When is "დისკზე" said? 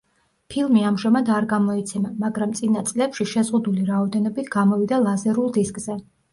5.63-6.03